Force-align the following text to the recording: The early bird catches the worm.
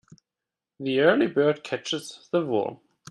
The 0.79 0.99
early 1.01 1.27
bird 1.27 1.63
catches 1.63 2.27
the 2.31 2.43
worm. 2.43 2.79